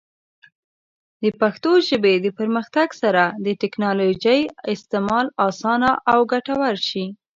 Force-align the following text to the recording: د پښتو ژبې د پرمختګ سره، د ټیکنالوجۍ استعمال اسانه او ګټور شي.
د 1.23 1.25
پښتو 1.41 1.71
ژبې 1.87 2.13
د 2.25 2.27
پرمختګ 2.39 2.87
سره، 3.01 3.23
د 3.45 3.47
ټیکنالوجۍ 3.61 4.41
استعمال 4.73 5.25
اسانه 5.49 5.91
او 6.11 6.19
ګټور 6.31 6.75
شي. 6.87 7.05